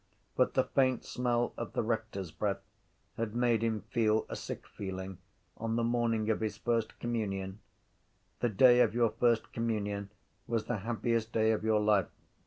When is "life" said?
11.81-12.09